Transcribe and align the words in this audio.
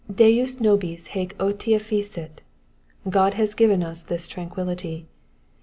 Dens 0.11 0.59
nobis 0.59 1.09
hcec 1.09 1.33
otia 1.39 1.79
fecit: 1.79 2.41
God 3.07 3.35
has 3.35 3.53
given 3.53 3.83
us 3.83 4.01
this 4.01 4.27
tranquillity. 4.27 5.05